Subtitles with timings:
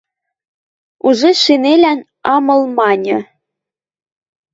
[1.07, 1.99] Уже шинелян
[2.33, 3.19] ам ыл мӹньӹ.